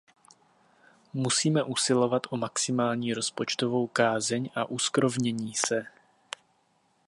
[1.13, 5.85] Musíme usilovat o maximální rozpočtovou kázeň a uskrovnění se.